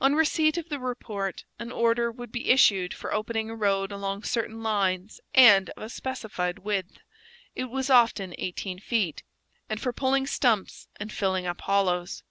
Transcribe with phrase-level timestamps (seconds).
[0.00, 4.22] On receipt of the report, an order would be issued for opening a road along
[4.22, 6.98] certain lines and of a specified width
[7.56, 9.24] (it was often eighteen feet),
[9.68, 12.22] and for pulling stumps and filling up hollows.